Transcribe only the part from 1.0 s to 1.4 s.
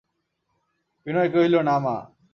বিনয়